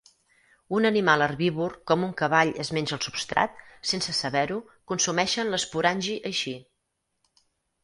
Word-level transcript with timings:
Un 0.77 0.87
animal 0.89 1.23
herbívor, 1.25 1.75
com 1.91 2.05
un 2.07 2.15
cavall 2.21 2.53
es 2.63 2.71
menja 2.79 2.97
el 2.97 3.03
substrat, 3.09 3.61
sense 3.91 4.17
saber-ho, 4.23 4.59
consumeixen 4.95 5.55
l'esporangi 5.55 6.19
així. 6.33 6.57